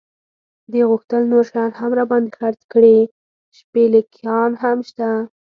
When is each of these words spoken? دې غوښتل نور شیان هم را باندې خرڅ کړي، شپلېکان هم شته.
دې 0.71 0.81
غوښتل 0.89 1.21
نور 1.31 1.45
شیان 1.51 1.71
هم 1.79 1.91
را 1.97 2.05
باندې 2.11 2.35
خرڅ 2.39 2.59
کړي، 2.73 2.97
شپلېکان 3.57 4.51
هم 4.61 4.77
شته. 4.89 5.09